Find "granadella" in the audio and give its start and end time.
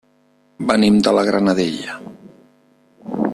1.27-1.99